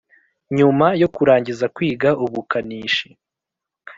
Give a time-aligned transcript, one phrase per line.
[0.57, 3.07] Nyuma yo kurangiza kwiga ubukanishi